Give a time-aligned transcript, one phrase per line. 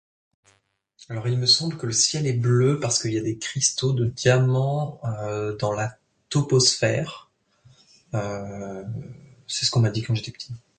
[1.09, 3.93] Alors il me semble que le ciel est bleu parce qu'il y a des cristaux
[3.93, 4.99] de diamants
[5.59, 5.95] dans la
[6.29, 7.29] toposphère,
[8.11, 10.53] c'est ce qu'on m'a dit quand j'étais petit.